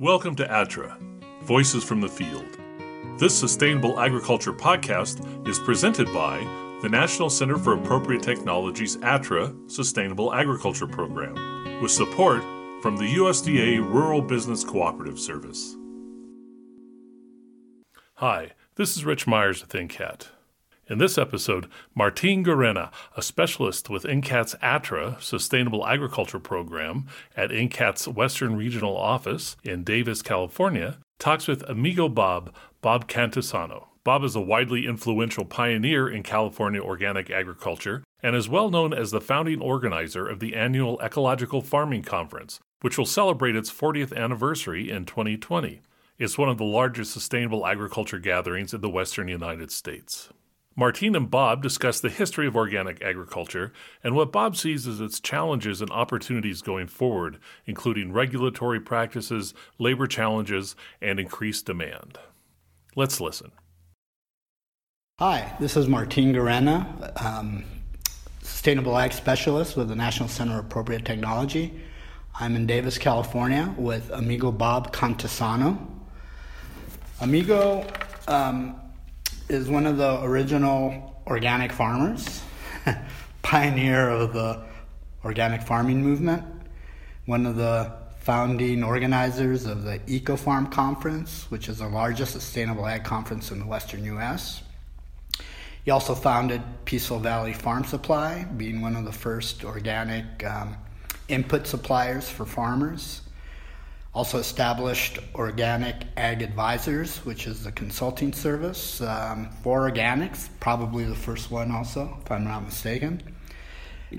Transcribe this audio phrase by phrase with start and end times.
[0.00, 0.96] Welcome to ATTRA,
[1.42, 2.46] Voices from the Field.
[3.18, 6.38] This Sustainable Agriculture podcast is presented by
[6.82, 11.34] the National Center for Appropriate Technology's ATTRA Sustainable Agriculture Program,
[11.82, 12.42] with support
[12.80, 15.74] from the USDA Rural Business Cooperative Service.
[18.18, 20.28] Hi, this is Rich Myers with NCAT.
[20.90, 28.08] In this episode, Martin Guerena, a specialist with NCAT's ATTRA Sustainable Agriculture Program at NCAT's
[28.08, 33.88] Western Regional Office in Davis, California, talks with Amigo Bob, Bob Cantisano.
[34.02, 39.10] Bob is a widely influential pioneer in California organic agriculture and is well known as
[39.10, 44.90] the founding organizer of the annual Ecological Farming Conference, which will celebrate its 40th anniversary
[44.90, 45.82] in 2020.
[46.18, 50.30] It's one of the largest sustainable agriculture gatherings in the western United States.
[50.78, 53.72] Martine and Bob discuss the history of organic agriculture
[54.04, 60.06] and what Bob sees as its challenges and opportunities going forward, including regulatory practices, labor
[60.06, 62.20] challenges, and increased demand.
[62.94, 63.50] Let's listen.
[65.18, 67.64] Hi, this is Martine Guerena, um,
[68.42, 71.82] Sustainable Ag Specialist with the National Center for Appropriate Technology.
[72.38, 75.76] I'm in Davis, California with Amigo Bob Cantisano.
[77.20, 77.84] Amigo
[78.28, 78.80] um,
[79.48, 82.42] is one of the original organic farmers,
[83.42, 84.62] pioneer of the
[85.24, 86.44] organic farming movement,
[87.26, 92.86] one of the founding organizers of the Eco Farm Conference, which is the largest sustainable
[92.86, 94.62] ag conference in the western U.S.
[95.84, 100.76] He also founded Peaceful Valley Farm Supply, being one of the first organic um,
[101.28, 103.22] input suppliers for farmers.
[104.14, 111.14] Also established Organic Ag Advisors, which is a consulting service um, for organics, probably the
[111.14, 113.22] first one also, if I'm not mistaken.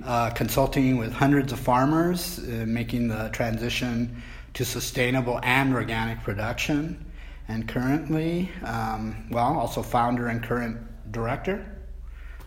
[0.04, 4.22] Uh, consulting with hundreds of farmers, uh, making the transition
[4.54, 7.06] to sustainable and organic production.
[7.48, 10.78] And currently, um, well, also founder and current
[11.12, 11.66] director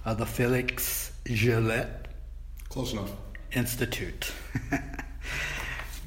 [0.05, 2.03] of the Felix Gillet
[2.69, 3.11] Close enough.
[3.53, 4.33] Institute.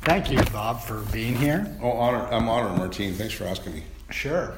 [0.06, 1.66] Thank you, Bob, for being here.
[1.82, 2.28] Oh, honor.
[2.28, 3.16] I'm honored, Martine.
[3.16, 3.84] Thanks for asking me.
[4.12, 4.54] Sure.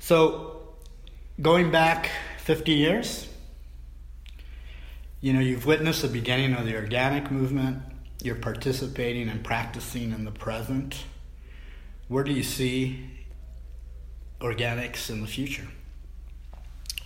[0.00, 0.74] So,
[1.40, 3.26] going back 50 years,
[5.22, 7.82] you know, you've witnessed the beginning of the organic movement.
[8.22, 11.04] You're participating and practicing in the present.
[12.08, 13.08] Where do you see
[14.42, 15.68] organics in the future?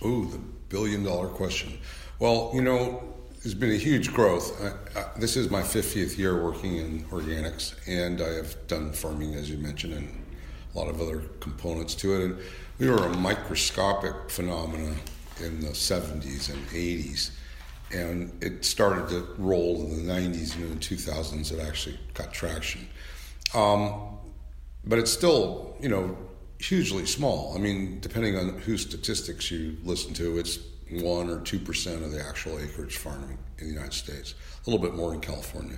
[0.05, 1.77] Ooh, the billion dollar question.
[2.19, 3.12] Well, you know,
[3.43, 4.61] there's been a huge growth.
[4.63, 9.35] I, I, this is my 50th year working in organics, and I have done farming,
[9.35, 10.25] as you mentioned, and
[10.73, 12.23] a lot of other components to it.
[12.23, 12.37] And
[12.79, 14.95] we were a microscopic phenomena
[15.41, 17.31] in the 70s and 80s,
[17.91, 21.51] and it started to roll in the 90s and in the 2000s.
[21.51, 22.87] It actually got traction,
[23.53, 24.19] um,
[24.85, 26.17] but it's still, you know,
[26.59, 27.53] hugely small.
[27.57, 30.59] I mean, depending on whose statistics you listen to, it's
[30.91, 34.35] one or two percent of the actual acreage farming in the United States.
[34.65, 35.77] A little bit more in California.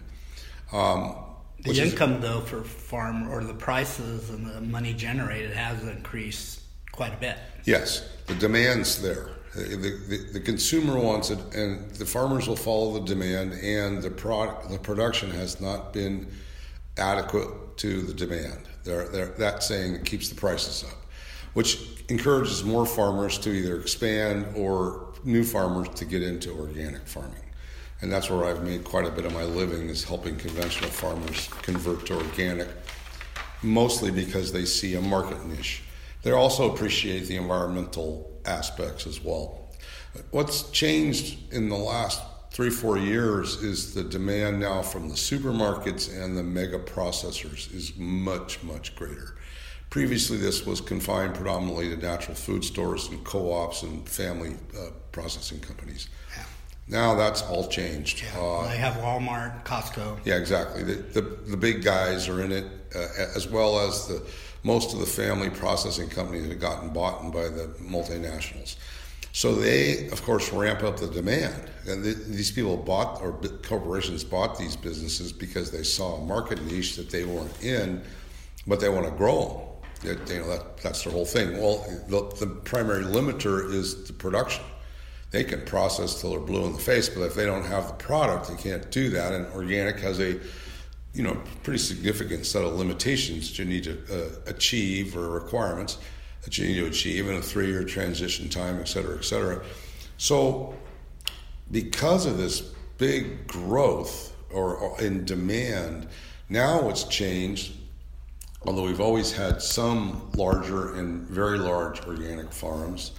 [0.72, 1.16] Um,
[1.64, 6.62] the income, is, though, for farm or the prices and the money generated has increased
[6.92, 7.38] quite a bit.
[7.64, 9.30] Yes, the demand's there.
[9.56, 14.12] The, the, the, consumer wants it, and the farmers will follow the demand, and the
[14.12, 16.28] product, the production has not been
[16.98, 18.68] adequate to the demand.
[18.84, 21.06] They're, they're, that saying keeps the prices up
[21.56, 27.42] which encourages more farmers to either expand or new farmers to get into organic farming.
[28.02, 31.48] And that's where I've made quite a bit of my living is helping conventional farmers
[31.62, 32.68] convert to organic,
[33.64, 35.82] mostly because they see a market niche.
[36.22, 39.70] They also appreciate the environmental aspects as well.
[40.32, 46.14] What's changed in the last three, four years is the demand now from the supermarkets
[46.16, 49.35] and the mega processors is much, much greater.
[49.96, 54.90] Previously, this was confined predominantly to natural food stores and co ops and family uh,
[55.14, 56.10] processing companies.
[56.36, 56.44] Yeah.
[56.90, 58.22] Now that's all changed.
[58.22, 60.20] Yeah, uh, they have Walmart, Costco.
[60.26, 60.84] Yeah, exactly.
[60.84, 63.08] The, the, the big guys are in it, uh,
[63.38, 64.22] as well as the
[64.64, 68.76] most of the family processing companies that have gotten bought by the multinationals.
[69.32, 71.72] So they, of course, ramp up the demand.
[71.88, 73.32] And the, these people bought, or
[73.64, 78.04] corporations bought these businesses because they saw a market niche that they weren't in,
[78.68, 81.58] but they want to grow them you know, that, that's their whole thing.
[81.58, 84.64] Well, the, the primary limiter is the production.
[85.32, 87.94] They can process till they're blue in the face, but if they don't have the
[87.96, 89.34] product, they can't do that.
[89.34, 90.40] And organic has a
[91.14, 95.98] you know pretty significant set of limitations that you need to uh, achieve or requirements
[96.44, 99.64] that you need to achieve in a three-year transition time, et cetera, et cetera.
[100.18, 100.76] So,
[101.72, 102.62] because of this
[102.98, 106.08] big growth or, or in demand,
[106.50, 107.74] now what's changed
[108.66, 113.12] although we've always had some larger and very large organic farms,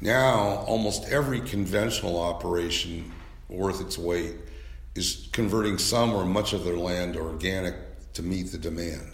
[0.00, 3.12] now almost every conventional operation
[3.48, 4.34] worth its weight
[4.94, 7.74] is converting some or much of their land organic
[8.14, 9.12] to meet the demand.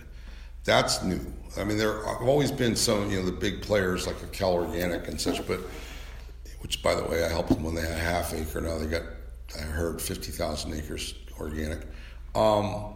[0.65, 1.21] That's new.
[1.57, 4.53] I mean, there have always been some, you know, the big players like a Cal
[4.53, 5.61] Organic and such, but
[6.61, 8.61] which, by the way, I helped them when they had a half acre.
[8.61, 9.03] Now they got,
[9.59, 11.81] I heard, 50,000 acres organic.
[12.35, 12.95] Um,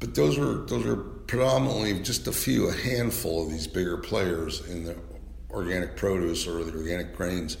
[0.00, 4.66] but those are those are predominantly just a few, a handful of these bigger players
[4.68, 4.96] in the
[5.50, 7.56] organic produce or the organic grains.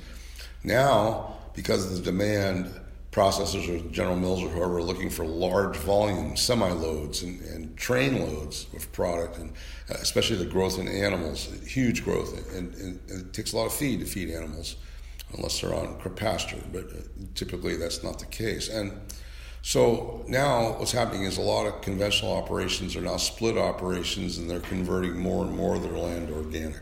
[0.64, 2.80] Now, because of the demand,
[3.12, 7.76] processors or General Mills or whoever are looking for large volume semi loads and, and,
[7.76, 9.50] train loads of product, and
[9.90, 13.66] uh, especially the growth in animals, huge growth, and, and, and, it takes a lot
[13.66, 14.76] of feed to feed animals,
[15.34, 16.62] unless they're on pasture.
[16.72, 17.00] But uh,
[17.34, 18.68] typically, that's not the case.
[18.68, 18.92] And
[19.62, 24.48] so now what's happening is a lot of conventional operations are now split operations, and
[24.48, 26.80] they're converting more and more of their land organic,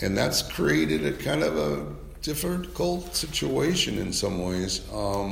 [0.00, 1.86] and that's created a kind of a
[2.22, 5.30] difficult situation in some ways um,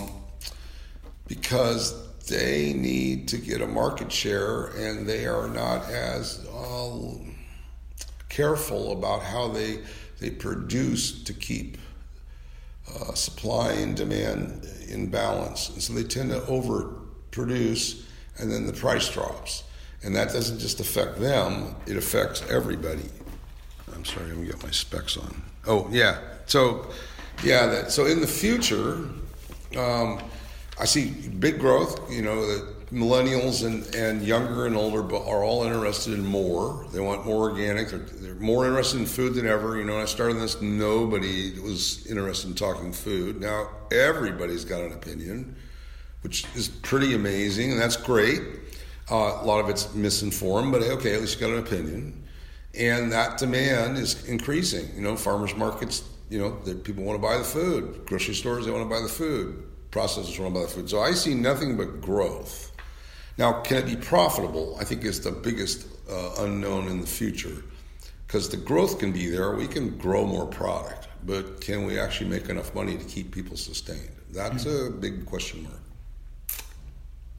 [1.27, 6.99] because they need to get a market share and they are not as uh,
[8.29, 9.81] careful about how they
[10.21, 11.79] they produce to keep
[13.01, 15.71] uh, supply and demand imbalance.
[15.71, 18.05] and so they tend to overproduce
[18.39, 19.65] and then the price drops
[20.03, 23.05] and that doesn't just affect them it affects everybody
[23.95, 26.19] i'm sorry gonna get my specs on oh yeah
[26.49, 26.87] so,
[27.45, 29.05] yeah, that, so in the future,
[29.77, 30.19] um,
[30.81, 32.11] I see big growth.
[32.11, 36.87] You know, that millennials and, and younger and older are all interested in more.
[36.93, 37.89] They want more organic.
[37.89, 39.77] They're, they're more interested in food than ever.
[39.77, 43.41] You know, when I started this, nobody was interested in talking food.
[43.41, 45.57] Now everybody's got an opinion,
[46.23, 48.41] which is pretty amazing, and that's great.
[49.11, 52.25] Uh, a lot of it's misinformed, but okay, at least you got an opinion.
[52.75, 54.95] And that demand is increasing.
[54.95, 58.05] You know, farmers markets you know, people want to buy the food.
[58.07, 59.65] Grocery stores, they want to buy the food.
[59.91, 60.91] Processors want to buy the food.
[60.91, 62.73] So I see nothing but growth.
[63.39, 64.77] Now, can it be profitable?
[64.81, 67.63] I think is the biggest uh, unknown in the future.
[68.27, 72.29] Because the growth can be there, we can grow more product, but can we actually
[72.29, 74.11] make enough money to keep people sustained?
[74.31, 74.95] That's mm-hmm.
[74.95, 75.81] a big question mark.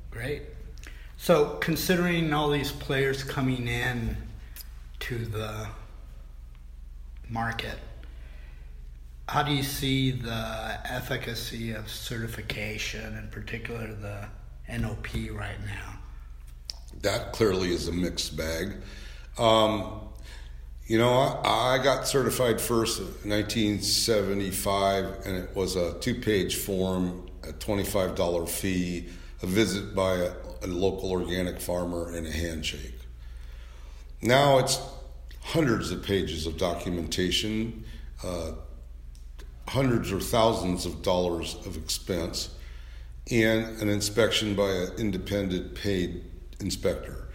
[0.10, 0.44] Great.
[1.18, 4.18] So, considering all these players coming in
[5.01, 5.68] to the
[7.30, 7.78] market,
[9.28, 14.28] how do you see the efficacy of certification, in particular the
[14.77, 16.00] NOP right now?
[17.01, 18.75] That clearly is a mixed bag.
[19.38, 20.01] Um,
[20.86, 26.57] you know, I, I, got certified first in 1975, and it was a two page
[26.57, 29.07] form, a $25 fee,
[29.42, 30.31] a visit by a,
[30.63, 33.00] a local organic farmer, and a handshake.
[34.22, 34.81] Now it's
[35.42, 37.86] hundreds of pages of documentation.
[38.24, 38.51] Uh,
[39.69, 42.50] hundreds or thousands of dollars of expense
[43.31, 46.23] and an inspection by an independent paid
[46.59, 47.27] inspector.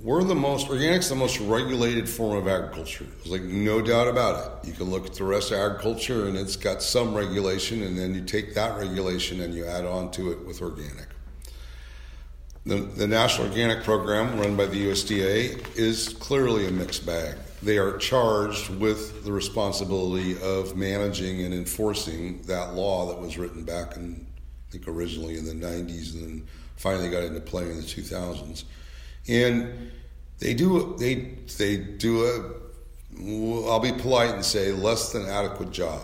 [0.00, 3.04] We're the most, organic's the most regulated form of agriculture.
[3.04, 4.68] There's like no doubt about it.
[4.68, 8.14] You can look at the rest of agriculture and it's got some regulation, and then
[8.14, 11.08] you take that regulation and you add on to it with organic.
[12.64, 17.78] The, the National Organic Program, run by the USDA, is clearly a mixed bag they
[17.78, 23.96] are charged with the responsibility of managing and enforcing that law that was written back
[23.96, 24.26] in,
[24.70, 28.64] I think, originally in the 90s and then finally got into play in the 2000s.
[29.28, 29.90] And
[30.38, 36.02] they do they they do a I'll be polite and say less than adequate job.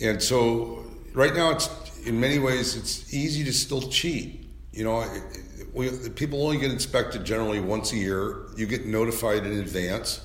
[0.00, 1.68] And so right now it's
[2.06, 4.48] in many ways it's easy to still cheat.
[4.72, 5.22] You know, it,
[5.58, 8.46] it, we, people only get inspected generally once a year.
[8.56, 10.20] You get notified in advance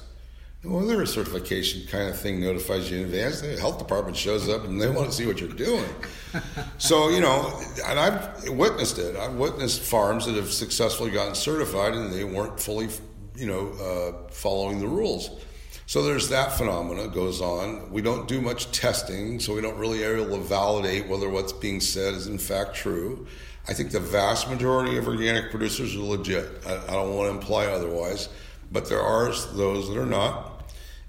[0.63, 3.41] well, they're a certification kind of thing notifies you in advance.
[3.41, 5.89] The health department shows up and they want to see what you're doing.
[6.77, 9.15] so, you know, and I've witnessed it.
[9.15, 12.89] I've witnessed farms that have successfully gotten certified and they weren't fully,
[13.35, 15.31] you know, uh, following the rules.
[15.87, 17.91] So there's that phenomena goes on.
[17.91, 21.81] We don't do much testing, so we don't really able to validate whether what's being
[21.81, 23.27] said is in fact true.
[23.67, 26.47] I think the vast majority of organic producers are legit.
[26.65, 28.29] I, I don't want to imply otherwise,
[28.71, 30.50] but there are those that are not.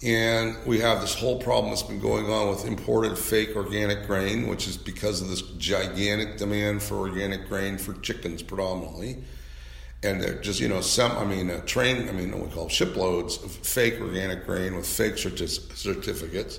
[0.02, 4.49] And we have this whole problem that's been going on with imported fake organic grain,
[4.49, 9.23] which is because of this gigantic demand for organic grain for chickens predominantly.
[10.02, 12.68] And they're just, you know, some, I mean, a train, I mean, what we call
[12.68, 16.59] shiploads of fake organic grain with fake certi- certificates.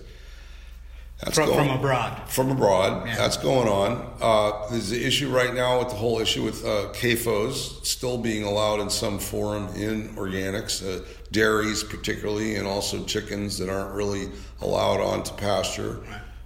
[1.21, 2.29] That's from, going, from abroad.
[2.29, 3.07] From abroad.
[3.07, 3.15] Yeah.
[3.15, 4.13] That's going on.
[4.21, 8.43] Uh, there's the issue right now with the whole issue with uh, CAFOs still being
[8.43, 14.29] allowed in some form in organics, uh, dairies particularly, and also chickens that aren't really
[14.61, 16.01] allowed onto pasture.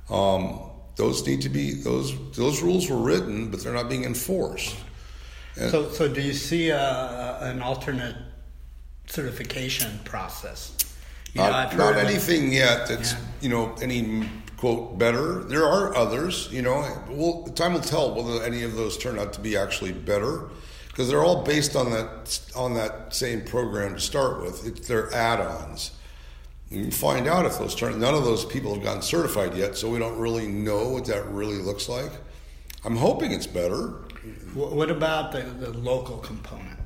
[0.09, 0.35] Right.
[0.35, 0.59] Um,
[0.95, 4.75] those need to be those those rules were written, but they're not being enforced.
[5.55, 8.15] And so, so do you see a, an alternate
[9.07, 10.75] certification process?
[11.33, 13.19] You know, not, not anything yet that's yeah.
[13.41, 15.43] you know any quote better.
[15.43, 16.85] There are others, you know.
[17.09, 20.49] Well, time will tell whether any of those turn out to be actually better
[20.87, 24.65] because they're all based on that on that same program to start with.
[24.65, 25.91] It's their add-ons.
[26.69, 27.99] You find out if those turn.
[27.99, 31.25] None of those people have gotten certified yet, so we don't really know what that
[31.27, 32.11] really looks like.
[32.83, 33.93] I'm hoping it's better.
[34.53, 36.76] What about the, the local component?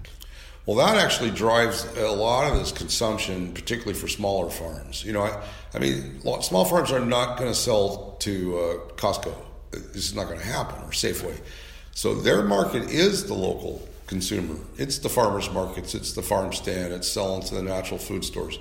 [0.71, 5.03] Well, that actually drives a lot of this consumption, particularly for smaller farms.
[5.03, 9.35] You know, I, I mean, small farms are not going to sell to uh, Costco.
[9.71, 11.37] This is not going to happen, or Safeway.
[11.93, 14.55] So their market is the local consumer.
[14.77, 15.93] It's the farmers markets.
[15.93, 16.93] It's the farm stand.
[16.93, 18.57] It's selling to the natural food stores.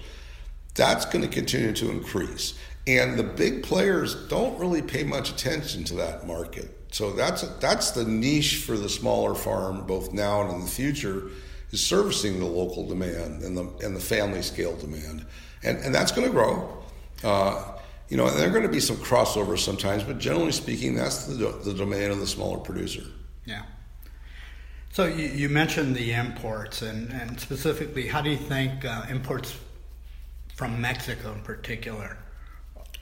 [0.75, 2.55] That's going to continue to increase.
[2.89, 6.77] And the big players don't really pay much attention to that market.
[6.91, 11.31] So that's that's the niche for the smaller farm, both now and in the future,
[11.71, 15.27] is servicing the local demand and the and the family scale demand,
[15.63, 16.83] and and that's going to grow.
[17.23, 17.77] Uh,
[18.09, 21.27] you know, and there are going to be some crossovers sometimes, but generally speaking, that's
[21.27, 21.35] the
[21.65, 23.03] the domain of the smaller producer.
[23.45, 23.63] Yeah.
[24.93, 29.57] So you, you mentioned the imports, and, and specifically, how do you think uh, imports
[30.61, 32.19] from Mexico in particular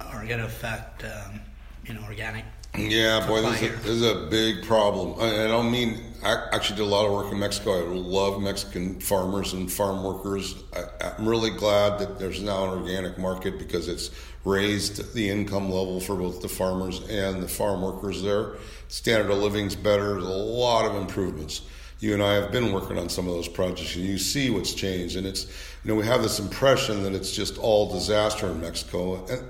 [0.00, 1.40] are going to affect um,
[1.84, 2.44] you know organic.
[2.76, 5.18] Yeah, boy, this is, a, this is, a, big problem.
[5.20, 7.80] I, I, don't mean I actually did a lot of work in Mexico.
[7.80, 10.54] I love Mexican farmers and farm workers.
[10.76, 14.10] I, I'm really glad that there's now an organic market because it's
[14.44, 18.52] raised the income level for both the farmers and the farm workers there.
[18.88, 20.12] Standard of living's better.
[20.12, 21.62] There's a lot of improvements
[22.00, 24.72] you and I have been working on some of those projects, and you see what's
[24.72, 25.16] changed.
[25.16, 25.46] And it's,
[25.82, 29.44] you know, we have this impression that it's just all disaster in Mexico, and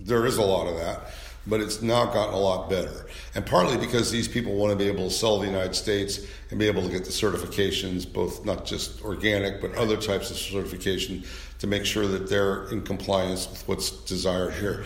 [0.00, 1.12] there is a lot of that,
[1.46, 3.06] but it's now gotten a lot better.
[3.34, 6.20] And partly because these people want to be able to sell the United States
[6.50, 10.36] and be able to get the certifications, both not just organic, but other types of
[10.36, 11.24] certification
[11.58, 14.84] to make sure that they're in compliance with what's desired here.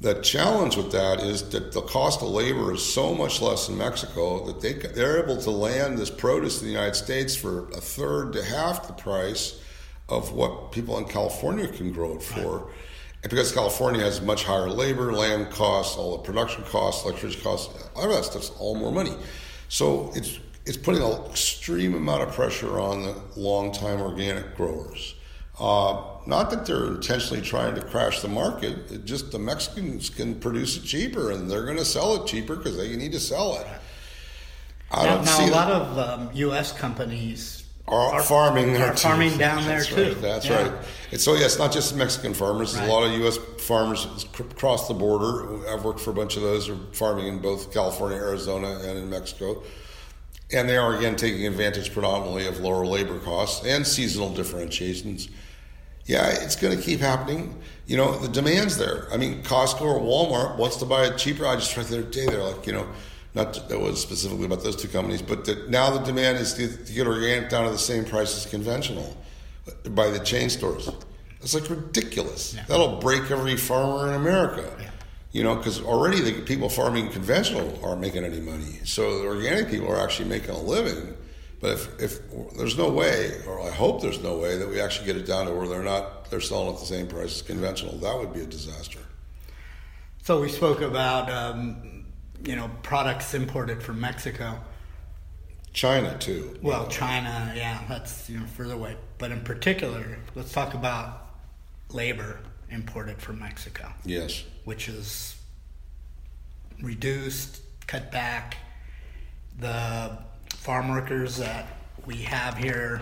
[0.00, 3.78] The challenge with that is that the cost of labor is so much less in
[3.78, 7.80] Mexico that they they're able to land this produce in the United States for a
[7.80, 9.60] third to half the price
[10.08, 12.68] of what people in California can grow it for.
[13.22, 17.88] And because California has much higher labor, land costs, all the production costs, electricity costs,
[17.94, 19.14] all that stuff's all more money.
[19.68, 25.14] So it's it's putting an extreme amount of pressure on the long time organic growers.
[25.58, 28.90] Uh, not that they're intentionally trying to crash the market.
[28.90, 32.56] It just the Mexicans can produce it cheaper, and they're going to sell it cheaper
[32.56, 33.66] because they need to sell it.
[34.90, 36.72] I now, now a lot of um, U.S.
[36.72, 37.61] companies
[37.92, 40.14] are, are farming are farming down That's there right.
[40.14, 40.20] too.
[40.20, 40.62] That's yeah.
[40.62, 40.72] right.
[41.10, 42.76] And so oh, yeah, it's not just Mexican farmers.
[42.76, 42.88] Right.
[42.88, 43.36] A lot of U.S.
[43.58, 44.06] farmers
[44.38, 45.68] across the border.
[45.68, 49.10] I've worked for a bunch of those are farming in both California, Arizona, and in
[49.10, 49.62] Mexico.
[50.54, 55.28] And they are again taking advantage predominantly of lower labor costs and seasonal differentiations
[56.06, 57.60] yeah, it's going to keep happening.
[57.86, 59.06] You know, the demand's there.
[59.12, 61.46] I mean, Costco or Walmart wants to buy it cheaper.
[61.46, 62.86] I just read the other day, they're like, you know,
[63.34, 66.84] not that was specifically about those two companies, but that now the demand is to,
[66.84, 69.16] to get organic down to the same price as conventional
[69.90, 70.88] by the chain stores.
[71.40, 72.54] It's like ridiculous.
[72.54, 72.64] Yeah.
[72.68, 74.70] That'll break every farmer in America.
[74.78, 74.90] Yeah.
[75.32, 78.80] You know, because already the people farming conventional aren't making any money.
[78.84, 81.16] So the organic people are actually making a living
[81.62, 82.20] but if, if
[82.56, 85.46] there's no way, or I hope there's no way, that we actually get it down
[85.46, 88.40] to where they're not they're selling at the same price as conventional, that would be
[88.40, 88.98] a disaster.
[90.24, 91.91] So we spoke about um,
[92.44, 94.60] you know products imported from Mexico.
[95.72, 96.58] China too.
[96.60, 98.96] Well, China, yeah, that's you know further away.
[99.18, 101.26] But in particular, let's talk about
[101.90, 103.92] labor imported from Mexico.
[104.04, 104.44] Yes.
[104.64, 105.36] Which is
[106.82, 108.56] reduced, cut back.
[109.58, 111.66] The farm workers that
[112.06, 113.00] we have here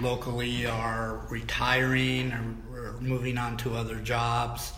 [0.00, 4.72] locally are retiring or, or moving on to other jobs.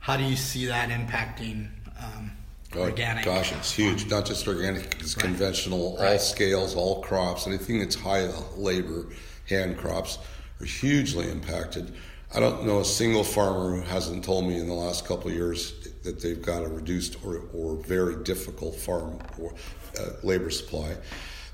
[0.00, 1.68] How do you see that impacting
[2.00, 2.32] um,
[2.78, 3.24] organic?
[3.24, 4.08] Gosh, it's huge.
[4.08, 5.24] Not just organic, it's right.
[5.24, 6.12] conventional, right.
[6.12, 9.08] all scales, all crops, anything that's high labor,
[9.48, 10.18] hand crops
[10.60, 11.94] are hugely impacted.
[12.34, 15.36] I don't know a single farmer who hasn't told me in the last couple of
[15.36, 19.54] years that they've got a reduced or, or very difficult farm or,
[19.98, 20.96] uh, labor supply.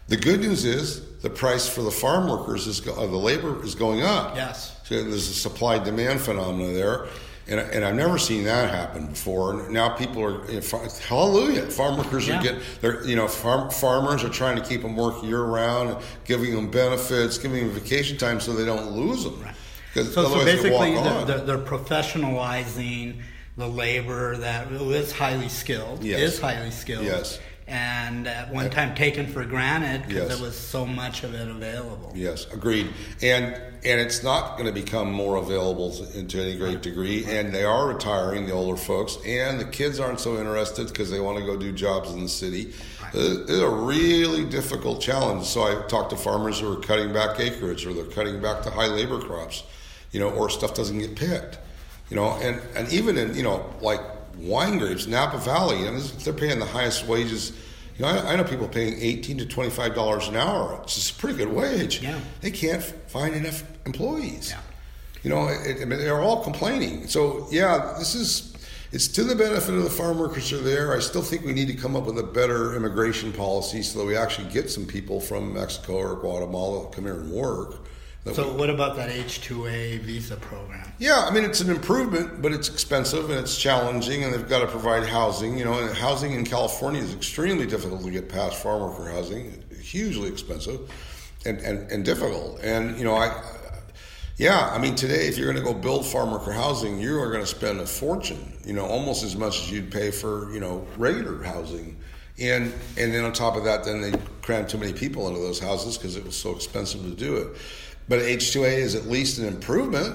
[0.09, 3.75] The good news is the price for the farm workers is uh, the labor is
[3.75, 4.35] going up.
[4.35, 4.77] Yes.
[4.85, 7.07] So there's a supply demand phenomena there,
[7.49, 9.53] And, and I've never seen that happen before.
[9.61, 11.63] And now people are you know, hallelujah.
[11.71, 12.39] Farm workers Yeah.
[12.39, 15.97] are getting they're you know farm, farmers are trying to keep them work year round,
[16.25, 19.45] giving them benefits, giving them vacation time so they don't lose them.
[19.93, 23.21] Because So, so basically, they're, they're, they're professionalizing
[23.57, 26.21] the labor that is highly skilled, Yes.
[26.21, 27.39] is highly skilled, Yes.
[27.73, 30.37] And at one time taken for granted because Yes.
[30.37, 32.13] there was so much of it available.
[32.15, 32.89] Yes, agreed.
[33.23, 37.25] And and it's not going to become more available to, to any great degree.
[37.25, 41.19] And they are retiring, the older folks, and the kids aren't so interested because they
[41.19, 42.73] want to go do jobs in the city.
[43.03, 43.09] Uh,
[43.49, 45.47] It's a really difficult challenge.
[45.47, 48.71] So I talked to farmers who are cutting back acreage, or they're cutting back the
[48.71, 49.65] high labor crops,
[50.13, 51.59] you know, or stuff doesn't get picked,
[52.11, 52.39] you know.
[52.43, 54.01] And and even in you know like
[54.39, 57.53] wine grapes, Napa Valley, and this, they're paying the highest wages.
[58.03, 60.81] You know, I, I know people paying eighteen to twenty five dollars an hour.
[60.83, 62.03] It's a pretty good wage.
[62.03, 62.19] Yeah.
[62.41, 64.51] They can't find enough employees.
[64.51, 64.61] Yeah.
[65.23, 67.07] You know, it, I mean, they're all complaining.
[67.07, 68.57] So yeah, this is
[68.91, 70.97] it's to the benefit of the farm workers who are there.
[70.97, 74.05] I still think we need to come up with a better immigration policy so that
[74.05, 77.87] we actually get some people from Mexico or Guatemala to come here and work.
[78.31, 80.93] So, what about that H-2A visa program?
[80.99, 84.61] yeah, I mean it's an improvement, but it's expensive and it's challenging, and they've got
[84.61, 85.59] to provide housing.
[85.59, 89.65] You know, and housing in California is extremely difficult to get past farm worker housing,
[89.81, 90.89] hugely expensive,
[91.45, 92.61] and and, and difficult.
[92.63, 93.43] And you know, I.
[94.39, 97.31] Yeah, I mean, today, if you're going to go build farm worker housing, you are
[97.31, 98.59] going to spend a fortune.
[98.65, 101.99] You know, almost as much as you'd pay for you know regular housing,
[102.39, 105.59] and and then on top of that, then they crammed too many people into those
[105.59, 107.57] houses because it was so expensive to do it.
[108.09, 110.15] But H2A is at least an improvement,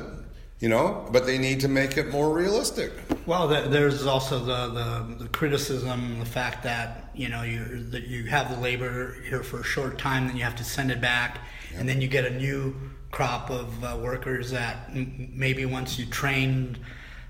[0.60, 1.08] you know.
[1.12, 2.92] But they need to make it more realistic.
[3.26, 8.24] Well, there's also the, the, the criticism, the fact that you know you that you
[8.26, 11.40] have the labor here for a short time, then you have to send it back,
[11.76, 12.76] and then you get a new
[13.12, 16.78] crop of uh, workers that m- maybe once you trained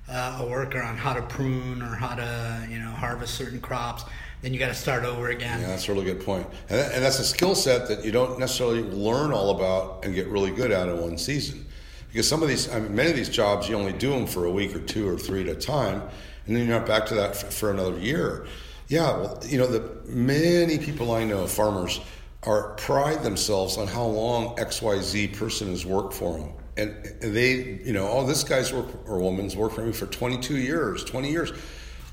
[0.10, 4.04] uh, a worker on how to prune or how to you know harvest certain crops,
[4.42, 5.62] then you got to start over again.
[5.62, 6.48] Yeah, that's a really good point.
[6.70, 10.14] And, that, and that's a skill set that you don't necessarily learn all about and
[10.14, 11.66] get really good at in one season.
[12.08, 14.46] Because some of these, I mean, many of these jobs, you only do them for
[14.46, 16.02] a week or two or three at a time,
[16.46, 18.48] and then you're not back to that for, for another year.
[18.88, 22.00] Yeah, well, you know, the many people I know, farmers,
[22.44, 26.54] are pride themselves on how long XYZ person has worked for them.
[26.78, 30.06] And and they, you know, oh, this guy's work or woman's worked for me for
[30.06, 31.52] 22 years, 20 years.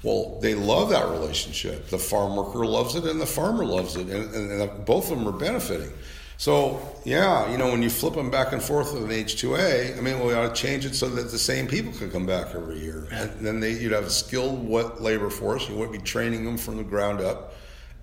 [0.05, 1.89] Well, they love that relationship.
[1.89, 5.19] The farm worker loves it, and the farmer loves it, and, and, and both of
[5.19, 5.91] them are benefiting.
[6.37, 10.01] So, yeah, you know, when you flip them back and forth with an H2A, I
[10.03, 12.81] mean, we ought to change it so that the same people could come back every
[12.81, 13.09] year.
[13.13, 15.69] And then they, you'd have a skilled what labor force.
[15.71, 17.55] You wouldn't be training them from the ground up.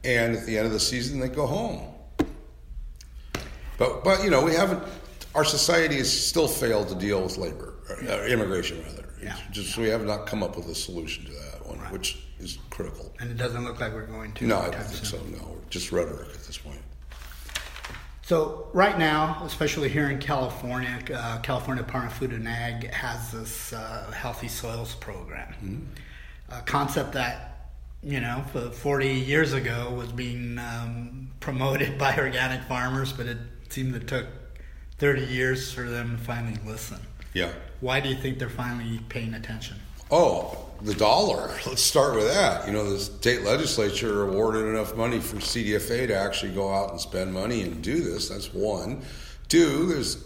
[0.04, 1.94] And at the end of the season, they go home.
[3.78, 4.82] But, but you know, we haven't,
[5.36, 7.76] our society has still failed to deal with labor,
[8.10, 9.10] uh, immigration rather.
[9.22, 9.36] Yeah.
[9.50, 12.58] It's just we have not come up with a solution to that one, which is
[12.70, 13.12] critical.
[13.20, 14.48] And it doesn't look like we're going to.
[14.48, 15.18] No, I don't think so.
[15.18, 15.32] soon.
[15.34, 16.82] No, just rhetoric at this point.
[18.24, 23.32] So right now, especially here in California, uh, California Department of Food and Ag has
[23.32, 25.90] this uh, healthy soils program,
[26.50, 27.52] a concept that
[28.04, 33.38] you know, for 40 years ago was being um, promoted by organic farmers, but it
[33.70, 34.26] seemed it took
[34.98, 37.00] 30 years for them to finally listen.
[37.34, 37.52] Yeah.
[37.80, 39.78] Why do you think they're finally paying attention?
[40.12, 41.48] Oh, the dollar.
[41.66, 42.68] Let's start with that.
[42.68, 47.00] You know, the state legislature awarded enough money for CDFA to actually go out and
[47.00, 48.30] spend money and do this.
[48.30, 49.04] That's one.
[49.48, 50.24] Two, there's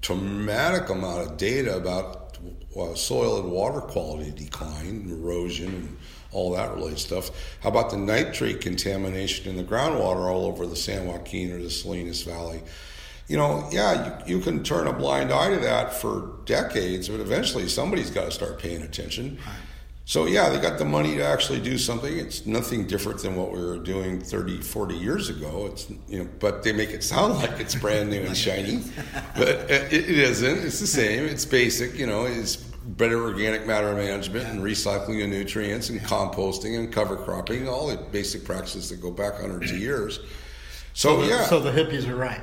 [0.00, 2.38] dramatic amount of data about
[2.76, 5.98] uh, soil and water quality decline, and erosion, and
[6.32, 7.30] all that related stuff.
[7.60, 11.70] How about the nitrate contamination in the groundwater all over the San Joaquin or the
[11.70, 12.62] Salinas Valley?
[13.28, 17.20] You know, yeah, you, you can turn a blind eye to that for decades, but
[17.20, 19.38] eventually somebody's got to start paying attention.
[20.06, 22.16] So, yeah, they got the money to actually do something.
[22.16, 25.68] It's nothing different than what we were doing 30, 40 years ago.
[25.70, 28.82] It's, you know, but they make it sound like it's brand new and shiny,
[29.36, 30.64] but it, it isn't.
[30.64, 31.26] It's the same.
[31.26, 36.78] It's basic, you know, it's better organic matter management and recycling of nutrients and composting
[36.78, 40.20] and cover cropping, all the basic practices that go back hundreds of years.
[40.94, 41.44] So, yeah.
[41.44, 42.40] So the hippies are right.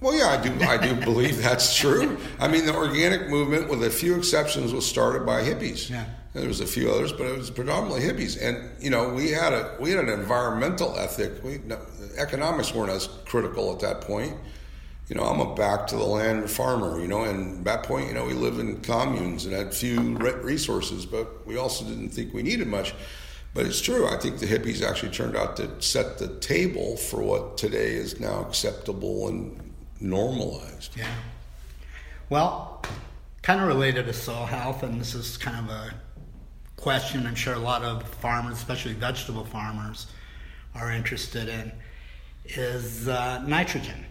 [0.00, 0.64] Well, yeah, I do.
[0.64, 2.18] I do believe that's true.
[2.38, 5.90] I mean, the organic movement, with a few exceptions, was started by hippies.
[5.90, 6.04] Yeah.
[6.34, 8.40] There was a few others, but it was predominantly hippies.
[8.40, 11.42] And you know, we had a we had an environmental ethic.
[11.42, 11.78] We no,
[12.16, 14.34] economics weren't as critical at that point.
[15.08, 17.00] You know, I'm a back to the land farmer.
[17.00, 20.16] You know, and at that point, you know, we lived in communes and had few
[20.16, 22.94] resources, but we also didn't think we needed much.
[23.54, 24.06] But it's true.
[24.06, 28.20] I think the hippies actually turned out to set the table for what today is
[28.20, 29.67] now acceptable and
[30.00, 30.96] normalized.
[30.96, 31.08] Yeah.
[32.30, 32.84] Well,
[33.42, 35.94] kind of related to soil health, and this is kind of a
[36.76, 40.06] question I'm sure a lot of farmers, especially vegetable farmers,
[40.74, 41.72] are interested in,
[42.44, 44.04] is uh, nitrogen.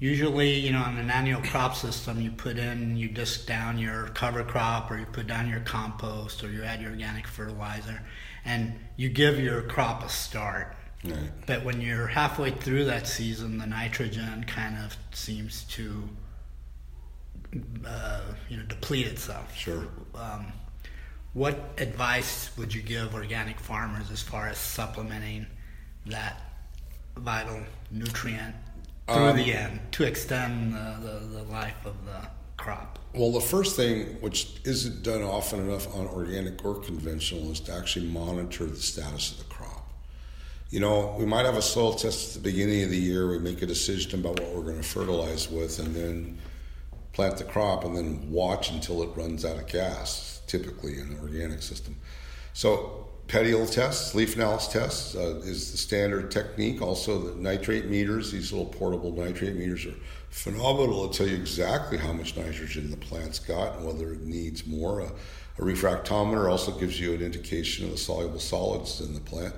[0.00, 4.08] Usually, you know, in an annual crop system, you put in, you disc down your
[4.08, 8.00] cover crop, or you put down your compost, or you add your organic fertilizer,
[8.44, 10.76] and you give your crop a start.
[11.04, 11.30] Right.
[11.46, 16.08] But when you're halfway through that season, the nitrogen kind of seems to,
[17.86, 19.56] uh, you know, deplete itself.
[19.56, 19.86] Sure.
[20.14, 20.52] Um,
[21.34, 25.46] what advice would you give organic farmers as far as supplementing
[26.06, 26.40] that
[27.16, 28.54] vital nutrient
[29.06, 32.98] through um, the end to extend the, the, the life of the crop?
[33.14, 37.72] Well, the first thing, which isn't done often enough on organic or conventional, is to
[37.72, 39.57] actually monitor the status of the crop.
[40.70, 43.30] You know, we might have a soil test at the beginning of the year.
[43.30, 46.38] We make a decision about what we're going to fertilize with, and then
[47.14, 50.42] plant the crop, and then watch until it runs out of gas.
[50.46, 51.96] Typically, in the organic system.
[52.52, 56.80] So Petiole tests, leaf analysis tests uh, is the standard technique.
[56.80, 59.94] Also, the nitrate meters, these little portable nitrate meters are
[60.30, 61.04] phenomenal.
[61.04, 65.02] It'll tell you exactly how much nitrogen the plant's got and whether it needs more.
[65.02, 65.10] Uh,
[65.58, 69.54] a refractometer also gives you an indication of the soluble solids in the plant.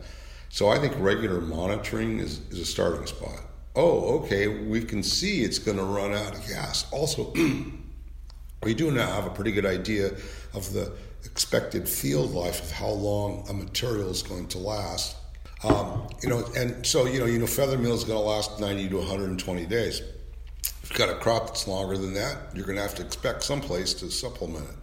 [0.50, 3.40] So I think regular monitoring is, is a starting spot.
[3.76, 6.90] Oh, okay, we can see it's going to run out of gas.
[6.92, 7.32] Also,
[8.64, 10.08] we do now have a pretty good idea
[10.52, 10.92] of the
[11.24, 15.16] expected field life of how long a material is going to last.
[15.62, 18.58] Um, you know, and so you know, you know, feather meal is going to last
[18.58, 20.00] 90 to 120 days.
[20.00, 23.44] If you've got a crop that's longer than that, you're going to have to expect
[23.44, 24.74] someplace to supplement it.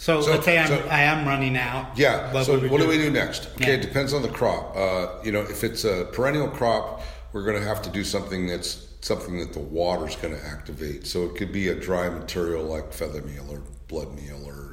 [0.00, 1.98] So, so let's say I'm, so, I am running out.
[1.98, 2.32] Yeah.
[2.32, 2.88] What so what do?
[2.88, 3.50] we do next?
[3.56, 3.78] Okay, yeah.
[3.78, 4.74] it depends on the crop.
[4.74, 7.02] Uh, you know, if it's a perennial crop,
[7.34, 11.06] we're going to have to do something that's something that the water's going to activate.
[11.06, 14.70] So it could be a dry material like feather meal or blood meal or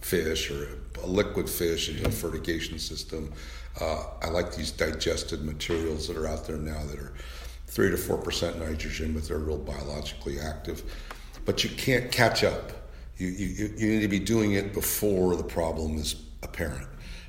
[0.00, 0.68] fish or
[1.02, 3.32] a liquid fish into a fertigation system.
[3.80, 7.12] Uh, I like these digested materials that are out there now that are
[7.66, 10.82] three to four percent nitrogen, but they're real biologically active.
[11.44, 12.72] But you can't catch up.
[13.20, 16.88] You, you, you need to be doing it before the problem is apparent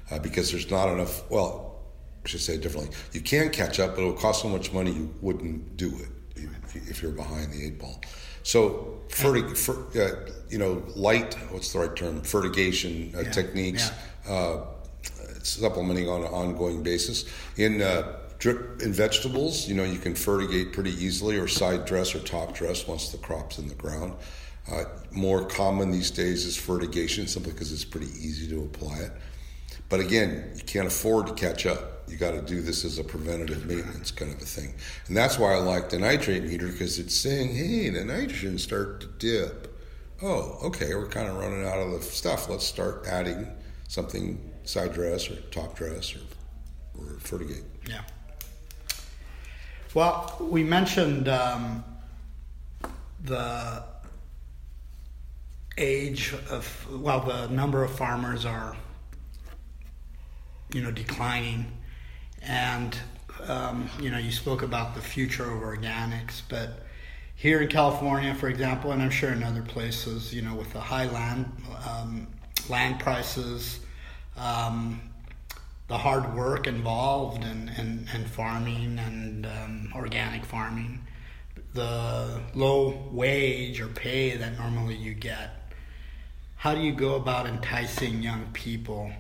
[0.10, 1.30] uh, because there's not enough.
[1.30, 1.82] Well,
[2.24, 2.96] I should say it differently.
[3.12, 6.08] You can catch up, but it will cost so much money you wouldn't do it
[6.74, 8.02] if you're behind the eight ball.
[8.44, 12.22] So, fertig, fer, uh, you know, light, what's the right term?
[12.22, 13.32] Fertigation uh, yeah.
[13.32, 13.92] techniques,
[14.26, 14.32] yeah.
[14.34, 14.66] Uh,
[15.44, 17.26] supplementing on an ongoing basis.
[17.58, 22.16] In uh, drip in vegetables, you know, you can fertigate pretty easily or side dress
[22.16, 24.14] or top dress once the crop's in the ground.
[24.70, 29.12] Uh, more common these days is fertigation simply because it's pretty easy to apply it.
[29.90, 33.04] But again, you can't afford to catch up you got to do this as a
[33.04, 34.74] preventative maintenance kind of a thing.
[35.08, 39.00] And that's why I like the nitrate meter because it's saying, hey, the nitrogen start
[39.02, 39.80] to dip.
[40.22, 42.50] Oh, okay, we're kind of running out of the stuff.
[42.50, 43.48] Let's start adding
[43.88, 46.20] something side dress or top dress or,
[47.00, 47.64] or fertigate.
[47.88, 48.02] Yeah.
[49.94, 51.84] Well, we mentioned um,
[53.24, 53.84] the
[55.78, 58.76] age of, well, the number of farmers are,
[60.74, 61.72] you know, declining
[62.42, 62.98] and
[63.48, 66.86] um, you know, you spoke about the future of organics, but
[67.36, 70.80] here in California, for example, and I'm sure in other places, you know, with the
[70.80, 71.52] high land
[71.90, 72.28] um,
[72.70, 73.80] land prices,
[74.38, 75.02] um,
[75.88, 81.06] the hard work involved in, in, in farming and um, organic farming,
[81.74, 85.61] the low wage or pay that normally you get.
[86.62, 89.12] How do you go about enticing young people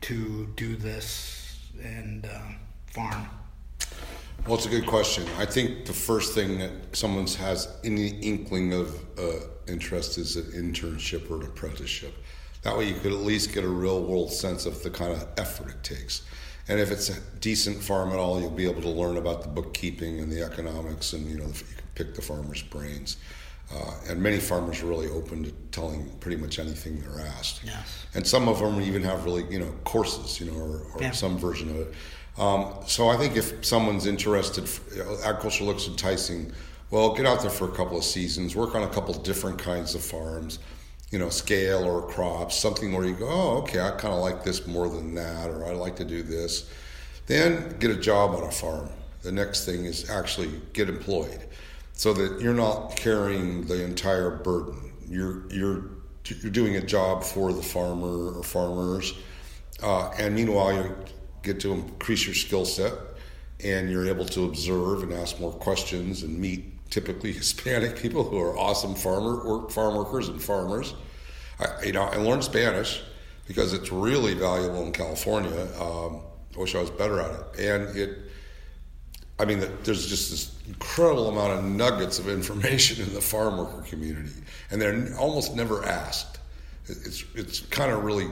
[0.00, 2.40] to do this and uh,
[2.86, 3.26] farm?
[4.46, 5.26] Well, it's a good question.
[5.36, 10.44] I think the first thing that someone has any inkling of uh, interest is an
[10.44, 12.14] internship or an apprenticeship.
[12.62, 15.28] That way, you could at least get a real world sense of the kind of
[15.36, 16.22] effort it takes.
[16.68, 19.48] And if it's a decent farm at all, you'll be able to learn about the
[19.48, 23.18] bookkeeping and the economics, and you know you can pick the farmer's brains.
[23.74, 27.62] Uh, and many farmers are really open to telling pretty much anything they're asked.
[27.64, 28.06] Yes.
[28.14, 31.10] And some of them even have really, you know, courses, you know, or, or yeah.
[31.12, 31.94] some version of it.
[32.38, 36.52] Um, so I think if someone's interested, you know, agriculture looks enticing.
[36.90, 39.58] Well, get out there for a couple of seasons, work on a couple of different
[39.58, 40.58] kinds of farms,
[41.10, 44.44] you know, scale or crops, something where you go, oh, okay, I kind of like
[44.44, 46.70] this more than that, or I like to do this.
[47.26, 48.90] Then get a job on a farm.
[49.22, 51.46] The next thing is actually get employed
[52.02, 54.92] so that you're not carrying the entire burden.
[55.06, 55.84] You're you're
[56.26, 59.14] you're doing a job for the farmer or farmers,
[59.80, 60.96] uh, and meanwhile you
[61.44, 62.92] get to increase your skill set,
[63.62, 68.40] and you're able to observe and ask more questions and meet typically Hispanic people who
[68.40, 70.94] are awesome farmer work, farm workers and farmers.
[71.60, 73.00] I, you know, I learned Spanish
[73.46, 75.68] because it's really valuable in California.
[75.80, 76.22] Um,
[76.56, 78.18] I wish I was better at it, and it.
[79.42, 83.82] I mean, there's just this incredible amount of nuggets of information in the farm worker
[83.82, 84.30] community,
[84.70, 86.38] and they're almost never asked.
[86.86, 88.28] It's it's kind of really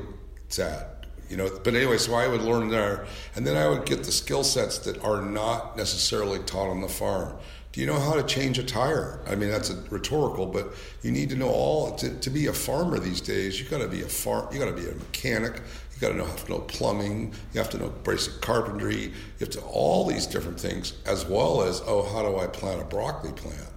[0.48, 0.86] sad
[1.30, 1.48] you know?
[1.62, 4.78] But anyway so i would learn there and then i would get the skill sets
[4.80, 7.36] that are not necessarily taught on the farm.
[7.72, 9.20] Do you know how to change a tire?
[9.28, 12.52] I mean that's a rhetorical but you need to know all to, to be a
[12.52, 15.62] farmer these days you got to be a farm you got to be a mechanic
[16.00, 19.50] you got to know to know plumbing you have to know basic carpentry you have
[19.50, 23.32] to all these different things as well as oh how do i plant a broccoli
[23.32, 23.68] plant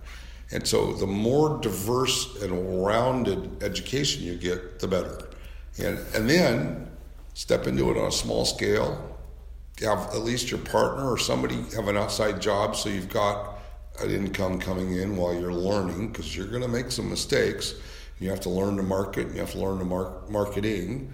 [0.51, 5.29] and so the more diverse and rounded education you get the better
[5.79, 6.89] and and then
[7.33, 9.09] step into it on a small scale.
[9.81, 13.59] Have at least your partner or somebody have an outside job so you've got
[13.99, 17.73] an income coming in while you're learning because you're going to make some mistakes.
[18.19, 21.11] You have to learn to market, you have to learn to mark marketing.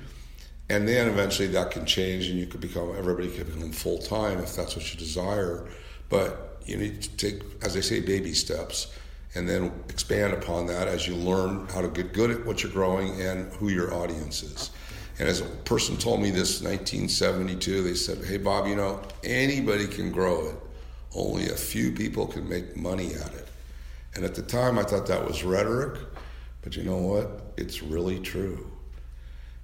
[0.69, 4.39] And then eventually that can change and you could become, everybody could become full time
[4.39, 5.67] if that's what you desire.
[6.09, 8.93] But you need to take, as I say, baby steps
[9.35, 12.71] and then expand upon that as you learn how to get good at what you're
[12.71, 14.71] growing and who your audience is.
[15.19, 19.85] And as a person told me this 1972, they said, Hey, Bob, you know, anybody
[19.87, 20.55] can grow it,
[21.13, 23.47] only a few people can make money at it.
[24.15, 25.99] And at the time, I thought that was rhetoric,
[26.61, 27.53] but you know what?
[27.57, 28.68] It's really true.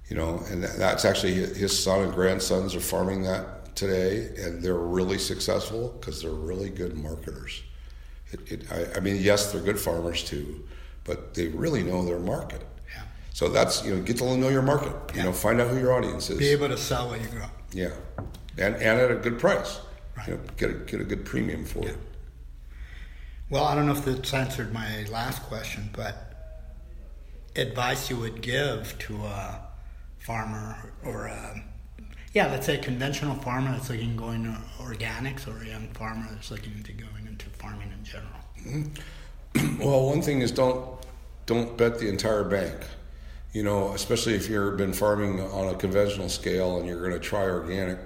[0.08, 4.74] You know, and that's actually his son and grandsons are farming that today, and they're
[4.74, 7.62] really successful because they're really good marketers.
[8.32, 10.64] It, it, I, I mean, yes, they're good farmers too,
[11.04, 12.62] but they really know their market.
[12.94, 13.02] Yeah.
[13.32, 14.92] So that's you know get to know your market.
[15.10, 15.16] Yeah.
[15.16, 16.38] You know, find out who your audience is.
[16.38, 17.46] Be able to sell what you grow.
[17.72, 17.94] Yeah,
[18.58, 19.80] and and at a good price.
[20.16, 20.28] Right.
[20.28, 21.90] You know, get a, get a good premium for yeah.
[21.90, 21.98] it.
[23.48, 26.32] Well, I don't know if that's answered my last question, but
[27.54, 29.60] advice you would give to a
[30.18, 31.62] farmer or a
[32.32, 35.88] yeah, let's say a conventional farmer that's looking to go into organics or a young
[35.94, 38.30] farmer that's looking into going into farming in general?
[38.60, 39.78] Mm-hmm.
[39.82, 40.98] Well, one thing is don't
[41.46, 42.74] don't bet the entire bank
[43.56, 47.18] you know, especially if you've been farming on a conventional scale and you're going to
[47.18, 47.98] try organic,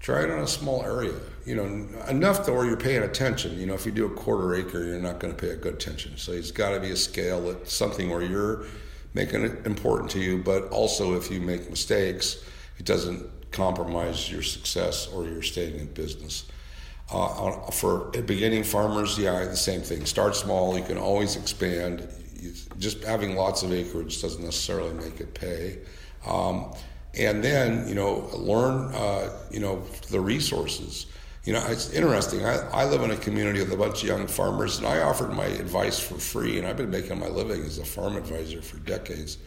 [0.00, 1.12] try it on a small area.
[1.44, 1.64] You know,
[2.08, 3.58] enough to where you're paying attention.
[3.60, 5.74] You know, if you do a quarter acre, you're not going to pay a good
[5.74, 6.16] attention.
[6.16, 8.64] So it's got to be a scale that something where you're
[9.14, 12.44] making it important to you, but also if you make mistakes,
[12.78, 16.44] it doesn't compromise your success or your staying in business.
[17.10, 20.04] Uh, for beginning farmers, yeah, the same thing.
[20.04, 20.76] Start small.
[20.78, 22.06] You can always expand
[22.78, 25.78] just having lots of acreage doesn't necessarily make it pay.
[26.26, 26.72] Um,
[27.14, 31.06] and then, you know, learn, uh, you know, the resources.
[31.48, 32.44] You know, it's interesting.
[32.44, 35.32] I, I live in a community with a bunch of young farmers, and I offered
[35.32, 38.76] my advice for free, and I've been making my living as a farm advisor for
[38.80, 39.38] decades.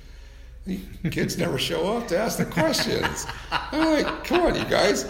[1.12, 3.28] Kids never show up to ask the questions.
[3.52, 5.08] I'm like, come on, you guys.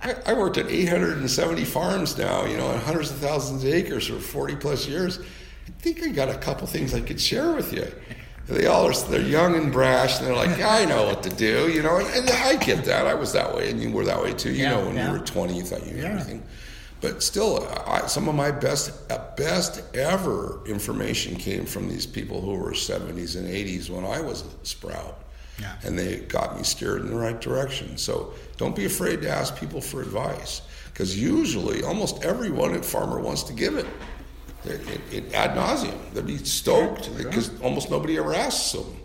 [0.00, 4.08] I, I worked at 870 farms now, you know, and hundreds of thousands of acres
[4.08, 5.20] for 40 plus years
[5.68, 7.86] I think I got a couple things I could share with you.
[8.48, 11.30] They all are, they're young and brash, and they're like, yeah, I know what to
[11.30, 13.06] do, you know, and, and, I get that.
[13.06, 14.50] I was that way, and you were that way too.
[14.50, 15.12] You yeah, know, when yeah.
[15.12, 16.08] you were 20, you thought you knew yeah.
[16.08, 16.42] everything.
[17.00, 22.40] But still, I, some of my best, uh, best ever information came from these people
[22.40, 25.18] who were 70s and 80s when I was a sprout.
[25.60, 25.74] Yeah.
[25.84, 27.96] And they got me steered in the right direction.
[27.96, 33.20] So don't be afraid to ask people for advice because usually almost everyone at Farmer
[33.20, 33.86] wants to give it
[34.64, 35.98] it, it, ad nauseum.
[36.12, 38.96] They'd be stoked because almost nobody ever asks them.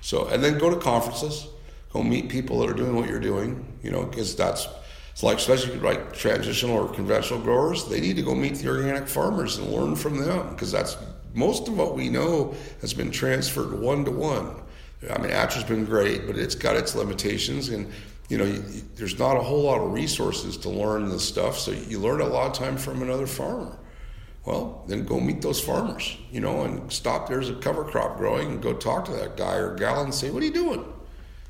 [0.00, 1.48] So, and then go to conferences,
[1.92, 4.68] go meet people that are doing what you're doing, you know, because that's,
[5.12, 9.08] it's like, especially like transitional or conventional growers, they need to go meet the organic
[9.08, 10.96] farmers and learn from them because that's
[11.34, 14.54] most of what we know has been transferred one to one.
[15.10, 17.92] I mean, ATTRA's been great, but it's got its limitations, and
[18.28, 18.62] you know, you,
[18.96, 21.58] there's not a whole lot of resources to learn this stuff.
[21.58, 23.78] So you learn a lot of time from another farmer.
[24.46, 28.52] Well, then go meet those farmers, you know, and stop there's a cover crop growing
[28.52, 30.84] and go talk to that guy or gal and say, What are you doing?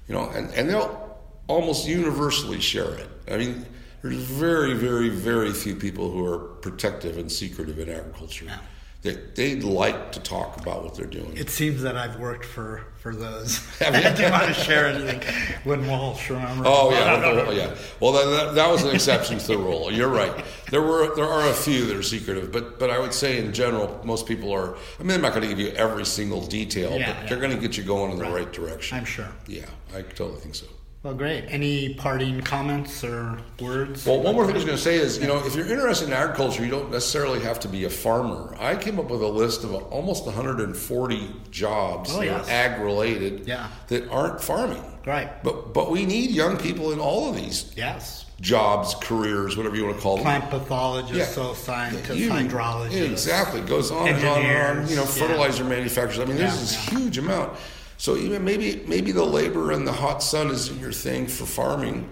[0.08, 3.08] You know, and, and they'll almost universally share it.
[3.30, 3.66] I mean,
[4.02, 8.46] there's very, very, very few people who are protective and secretive in agriculture.
[8.46, 8.58] Yeah.
[9.06, 11.36] They, they'd like to talk about what they're doing.
[11.36, 13.64] It seems that I've worked for, for those.
[13.80, 15.22] I didn't want to share anything.
[15.62, 16.64] When Walsh, remember?
[16.66, 17.76] Oh yeah, well, yeah.
[18.00, 19.92] Well, that, that was an exception to the rule.
[19.92, 20.44] You're right.
[20.72, 23.52] There were there are a few that are secretive, but but I would say in
[23.52, 24.74] general, most people are.
[24.98, 27.28] I mean, I'm not going to give you every single detail, yeah, but yeah.
[27.28, 28.44] they're going to get you going in the right.
[28.44, 28.98] right direction.
[28.98, 29.28] I'm sure.
[29.46, 30.66] Yeah, I totally think so.
[31.02, 31.44] Well, great.
[31.48, 34.04] Any parting comments or words?
[34.04, 36.08] Well, one more thing I was going to say is, you know, if you're interested
[36.08, 38.56] in agriculture, you don't necessarily have to be a farmer.
[38.58, 42.48] I came up with a list of almost 140 jobs Oh, that yes.
[42.48, 43.68] are ag-related Yeah.
[43.86, 44.82] that aren't farming.
[45.06, 45.30] Right.
[45.44, 48.24] But but we need young people in all of these Yes.
[48.40, 50.24] jobs, careers, whatever you want to call them.
[50.24, 51.26] Plant pathologists, Yeah.
[51.26, 53.12] soil scientists, You- hydrologists.
[53.12, 53.60] exactly.
[53.60, 54.88] It goes on and on and on.
[54.88, 55.06] You know, yeah.
[55.08, 56.18] fertilizer manufacturers.
[56.18, 56.98] I mean, there's this yeah.
[56.98, 57.52] huge amount.
[57.98, 62.08] So even maybe maybe the labor and the hot sun isn't your thing for farming,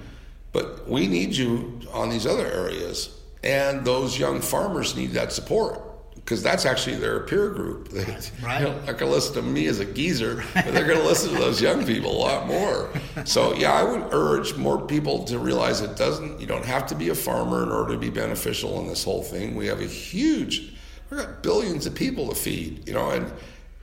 [0.53, 3.11] but we need you on these other areas,
[3.43, 5.81] and those young farmers need that support
[6.15, 7.89] because that's actually their peer group.
[7.93, 8.05] They,
[8.43, 8.61] Right.
[8.61, 11.05] you know, not going to listen to me as a geezer, but they're going to
[11.07, 12.89] listen to those young people a lot more.
[13.27, 16.41] So yeah, I would urge more people to realize it doesn't.
[16.41, 19.23] You don't have to be a farmer in order to be beneficial in this whole
[19.23, 19.55] thing.
[19.55, 20.73] We have a huge,
[21.11, 22.89] we've got billions of people to feed.
[22.89, 23.31] You know, and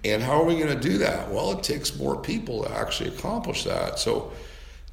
[0.04, 1.30] and how are we going to do that?
[1.32, 4.00] Well, it takes more people to actually accomplish that.
[4.00, 4.32] So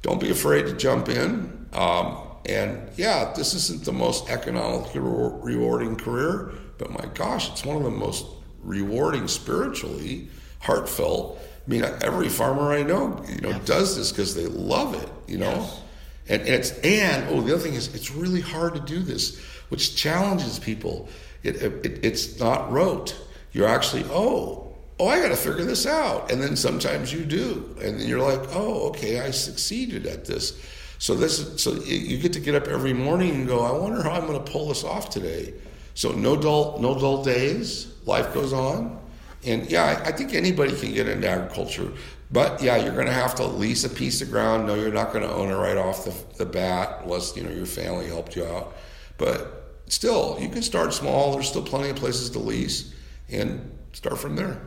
[0.01, 1.65] don't be afraid to jump in.
[1.73, 7.65] Um, and yeah, this isn't the most economically re- rewarding career, but my gosh, it's
[7.65, 8.25] one of the most
[8.63, 11.39] rewarding spiritually, heartfelt.
[11.67, 15.09] I mean, every farmer I know, you know, does this because they love it.
[15.27, 15.81] You know, Yes.
[16.29, 19.39] and, and it's and oh, the other thing is it's really hard to do this,
[19.69, 21.09] which challenges people.
[21.43, 23.15] It, it it's not rote.
[23.51, 24.68] You're actually oh
[24.99, 28.55] oh I got to figure this out, and then sometimes you do, and you're like
[28.55, 30.59] oh okay I succeeded at this.
[30.97, 33.71] So this is, so you you get to get up every morning and go I
[33.71, 35.53] wonder how I'm going to pull this off today.
[35.93, 37.93] So no dull no dull days.
[38.05, 38.99] Life goes on,
[39.45, 41.91] and yeah I, I think anybody can get into agriculture.
[42.31, 44.67] But yeah, you're going to have to lease a piece of ground.
[44.67, 47.49] No, you're not going to own it right off the, the bat unless you know
[47.49, 48.75] your family helped you out.
[49.17, 51.33] But still, you can start small.
[51.33, 52.93] There's still plenty of places to lease,
[53.29, 54.61] and start from there.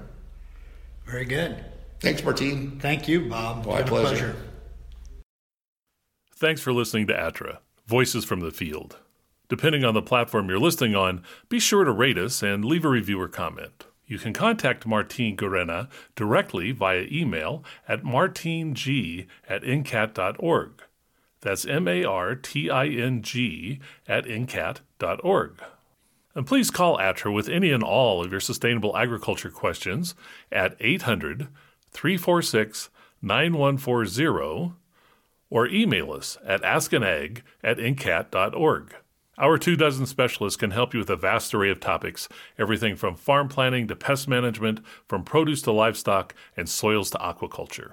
[1.07, 1.65] Very good.
[2.01, 2.79] Thanks, Martine.
[2.81, 3.67] Thank you, Bob.
[3.67, 4.37] My Been a pleasure.
[6.35, 8.97] Thanks for listening to ATTRA, Voices from the Field.
[9.49, 12.88] Depending on the platform you're listening on, be sure to rate us and leave a
[12.88, 13.85] review or comment.
[14.07, 20.83] You can contact Martine Guerena directly via email at martineg at ncat.org.
[21.41, 25.62] That's M A R T I N G at ncat.org.
[26.35, 30.14] And please call ATTRA with any and all of your sustainable agriculture questions
[30.51, 31.49] at 800
[31.90, 32.88] 346
[33.21, 34.73] 9140
[35.51, 38.95] or email us at askanag at ncat.org.
[39.38, 43.16] Our two dozen specialists can help you with a vast array of topics, everything from
[43.16, 47.92] farm planning to pest management, from produce to livestock, and soils to aquaculture.